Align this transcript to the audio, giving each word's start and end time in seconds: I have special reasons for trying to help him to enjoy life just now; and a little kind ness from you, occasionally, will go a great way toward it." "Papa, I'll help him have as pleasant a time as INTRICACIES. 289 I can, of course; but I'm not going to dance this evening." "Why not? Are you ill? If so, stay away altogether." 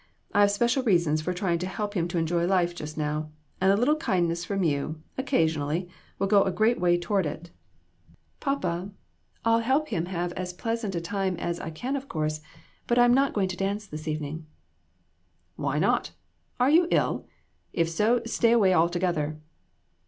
I 0.33 0.41
have 0.41 0.49
special 0.49 0.81
reasons 0.81 1.21
for 1.21 1.31
trying 1.31 1.59
to 1.59 1.67
help 1.67 1.93
him 1.93 2.07
to 2.07 2.17
enjoy 2.17 2.47
life 2.47 2.73
just 2.73 2.97
now; 2.97 3.29
and 3.61 3.71
a 3.71 3.75
little 3.77 3.95
kind 3.97 4.27
ness 4.29 4.43
from 4.43 4.63
you, 4.63 4.99
occasionally, 5.15 5.89
will 6.17 6.25
go 6.25 6.41
a 6.41 6.51
great 6.51 6.79
way 6.79 6.97
toward 6.97 7.27
it." 7.27 7.51
"Papa, 8.39 8.89
I'll 9.45 9.59
help 9.59 9.89
him 9.89 10.07
have 10.07 10.33
as 10.33 10.53
pleasant 10.53 10.95
a 10.95 11.01
time 11.01 11.37
as 11.37 11.59
INTRICACIES. 11.59 11.59
289 11.59 11.71
I 11.71 11.79
can, 11.79 11.95
of 11.95 12.09
course; 12.09 12.41
but 12.87 12.97
I'm 12.97 13.13
not 13.13 13.33
going 13.33 13.47
to 13.49 13.55
dance 13.55 13.85
this 13.85 14.07
evening." 14.07 14.47
"Why 15.55 15.77
not? 15.77 16.13
Are 16.59 16.71
you 16.71 16.87
ill? 16.89 17.27
If 17.71 17.87
so, 17.87 18.23
stay 18.25 18.53
away 18.53 18.73
altogether." 18.73 19.37